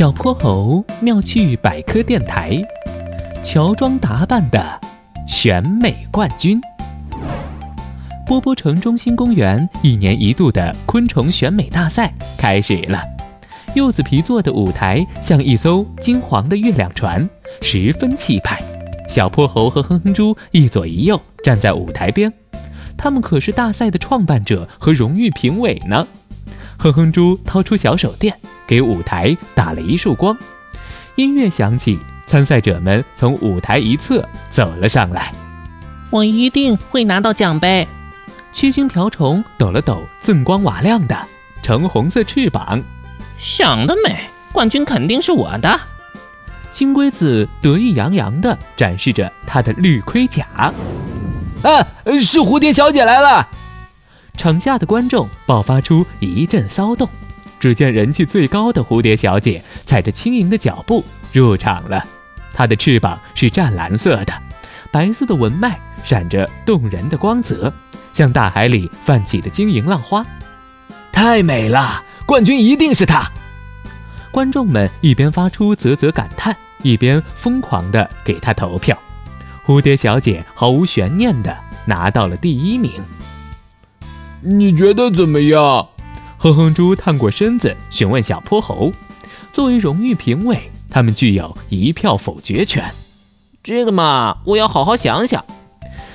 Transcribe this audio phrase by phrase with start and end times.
[0.00, 2.58] 小泼猴妙趣百科电台，
[3.42, 4.80] 乔装打扮的
[5.28, 6.58] 选美冠军。
[8.26, 13.02] 波波城中心公园一年一度的昆虫选美大赛开始了。
[13.74, 17.28] 柚子皮做的舞台像一艘金黄的月亮船，
[17.60, 18.58] 十分气派。
[19.06, 22.32] 小泼猴和哼哼猪一左一右站在舞台边，
[22.96, 26.08] 他们可是大赛的创办者和荣誉评委呢。
[26.82, 28.34] 哼哼猪掏出小手电。
[28.66, 30.36] 给舞台打了一束光，
[31.16, 35.34] 音乐响起，参赛者们从舞台一侧走了上来。
[36.08, 37.86] 我一定会拿到奖杯。
[38.52, 41.16] 七星瓢虫抖了抖锃光瓦亮的
[41.62, 42.80] 橙红色翅膀，
[43.38, 44.16] 想得美！
[44.52, 45.80] 冠军肯定是我的。
[46.70, 50.46] 金龟子得意洋洋地展示着他的绿盔甲。
[51.62, 51.84] 啊，
[52.20, 53.48] 是蝴蝶小姐来了！
[54.40, 57.06] 场下的观众爆发出一阵骚动。
[57.58, 62.02] 只见人气最高的蝴蝶小姐踩着轻盈的脚步入场了，
[62.54, 64.32] 她的翅膀是湛蓝色的，
[64.90, 67.70] 白色的纹脉闪着动人的光泽，
[68.14, 70.24] 像大海里泛起的晶莹浪花，
[71.12, 72.02] 太美了！
[72.24, 73.30] 冠军一定是她！
[74.30, 78.98] 观众们一边发出啧啧感叹，一边疯狂地给她投票。
[79.66, 82.92] 蝴蝶小姐毫无悬念地拿到了第一名。
[84.42, 85.86] 你觉得怎么样？
[86.38, 88.90] 哼哼猪探过身子询问小泼猴
[89.52, 92.82] ：“作为荣誉评委，他们具有一票否决权。
[93.62, 95.44] 这个嘛，我要好好想想。”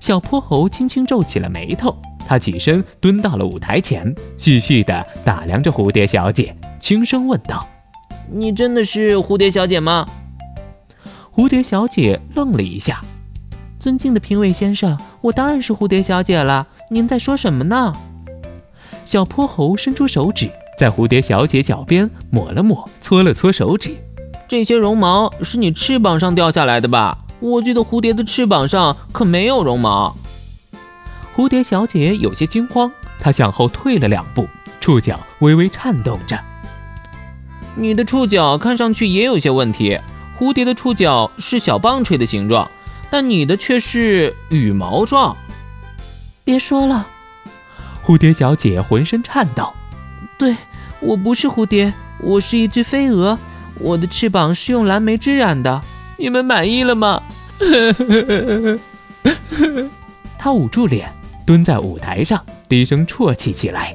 [0.00, 1.94] 小泼猴轻轻皱起了眉头，
[2.26, 7.68] 他起身蹲到了舞台前，细细地打量着蝴蝶小姐，轻声问道
[8.32, 10.08] ：“你真的是蝴蝶小姐吗？”
[11.34, 13.02] 蝴蝶小姐愣了一下
[13.78, 16.66] ：“尊敬的评委先生，我当然是蝴蝶小姐了。
[16.88, 17.92] 您在说什么呢？”
[19.04, 23.94] 小泼猴伸出手指，在蝴蝶小姐脚边抹了抹，搓了搓手指。
[24.48, 27.18] 这些绒毛是你翅膀上掉下来的吧？
[27.40, 30.16] 我记得蝴蝶的翅膀上可没有绒毛。
[31.36, 34.48] 蝴蝶小姐有些惊慌，她向后退了两步，
[34.80, 36.38] 触角微微颤动着。
[37.74, 39.98] 你的触角看上去也有些问题。
[40.38, 42.70] 蝴蝶的触角是小棒槌的形状，
[43.10, 45.36] 但你的却是羽毛状。
[46.46, 47.08] 别说了。
[48.04, 49.74] 蝴蝶小姐浑身颤抖。
[50.38, 50.56] 对，
[51.00, 53.36] 我不是蝴蝶，我是一只飞蛾。
[53.80, 55.82] 我的翅膀是用蓝莓织染的。
[56.16, 57.20] 你们满意了吗？
[60.38, 61.10] 她捂住脸，
[61.44, 63.92] 蹲在舞台上，低声啜泣起来。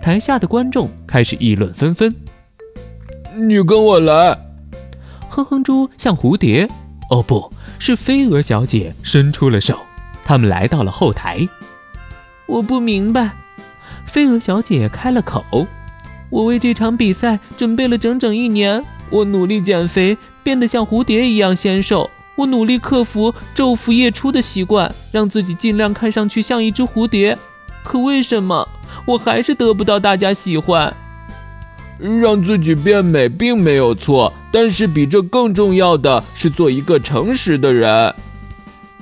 [0.00, 2.14] 台下的观众开始议论纷纷。
[3.34, 4.38] 你跟我来。
[5.28, 6.70] 哼哼猪向蝴蝶，
[7.10, 9.76] 哦，不是飞蛾小姐伸出了手。
[10.24, 11.48] 他们来到了后台。
[12.46, 13.30] 我不明白，
[14.04, 15.66] 飞蛾小姐开了口
[16.28, 22.10] ：“我为这场比赛准备了整整一年，我努力减肥，变得像蝴蝶一样纤瘦。
[22.34, 27.38] 我努力克服昼伏夜出的习惯，让自己尽量看上去像一只蝴蝶。
[27.84, 28.68] 可为什么
[29.06, 30.94] 我还是得不到大家喜欢？
[31.98, 38.14] 让自己变美并没有错，但是比这更重要的是做一个诚实的人。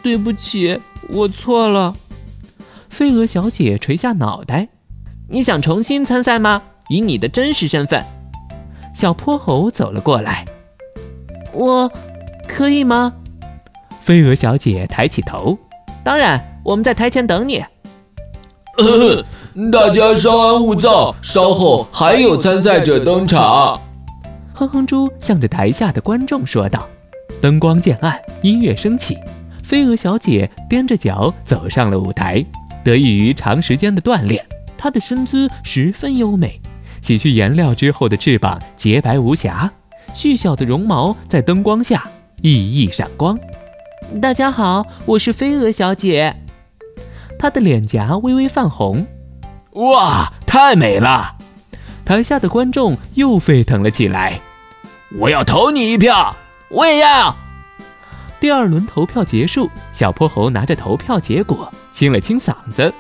[0.03, 0.79] 对不起，
[1.09, 1.95] 我错了。”
[2.91, 4.69] 飞蛾小姐垂下脑袋，
[5.29, 6.61] 你想重新参赛吗？
[6.89, 8.05] 以你的真实身份。
[8.93, 10.45] 小泼猴走了过来，
[11.55, 11.91] 我
[12.49, 13.15] 可以吗？
[14.03, 15.57] 飞蛾小姐抬起头，
[16.03, 17.65] 当然，我们在台前等你。
[19.71, 23.81] 大家稍安勿躁，稍后还有参赛者登场。
[24.53, 26.87] 哼哼猪向着台下的观众说道。
[27.41, 29.17] 灯光渐暗，音乐升起，
[29.63, 32.45] 飞蛾小姐踮着脚走上了舞台。
[32.85, 34.45] 得益于长时间的锻炼，
[34.77, 36.61] 它的身姿十分优美。
[37.03, 39.71] 洗去颜料之后的翅膀洁白无瑕，
[40.13, 42.07] 细小的绒毛在灯光下
[42.43, 43.39] 熠熠闪光。
[44.21, 46.37] 大家好，我是飞蛾小姐。
[47.39, 49.07] 她的脸颊微微泛红。
[49.73, 51.37] 哇，太美了！
[52.05, 54.41] 台下的观众又沸腾了起来。
[55.19, 56.37] 我要投你一票，
[56.69, 57.35] 我也要。
[58.41, 61.73] 第二轮投票结束，小泼猴拿着投票结果。
[61.93, 62.93] 清了清嗓子，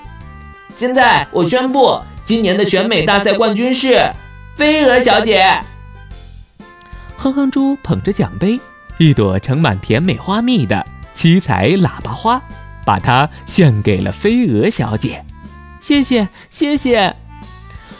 [0.74, 4.10] 现在我宣布，今年的选美大赛冠军是
[4.56, 5.60] 飞蛾小姐。
[7.16, 8.58] 哼哼猪捧着奖杯，
[8.98, 12.40] 一朵盛满甜美花蜜的七彩喇叭花，
[12.84, 15.24] 把它献给了飞蛾小姐。
[15.80, 17.14] 谢谢，谢谢。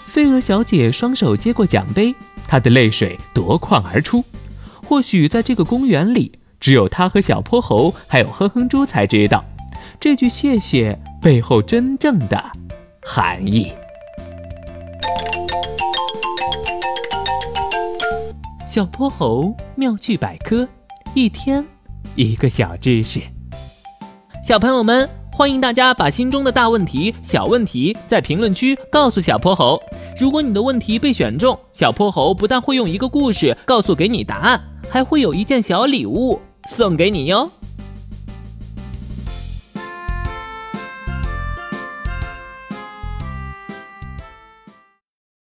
[0.07, 2.15] 飞蛾小姐双手接过奖杯，
[2.49, 4.25] 她的泪水夺眶而出。
[4.85, 9.45] 或许在这个公园里，只有她和小泼猴还有哼哼猪才知道。
[10.00, 12.43] 这句谢谢背后真正的
[13.02, 13.70] 含义。
[18.67, 20.67] 小泼猴妙趣百科，
[21.12, 21.62] 一天
[22.14, 23.20] 一个小知识。
[24.43, 29.79] 小朋友们，欢迎大家把心中的大问题、小问题在评论区告诉小泼猴。
[30.19, 34.58] 如果你的问题被选中，小泼猴不但会用一个故事告诉给你答案，
[34.88, 37.50] 还会有一件小礼物送给你哟。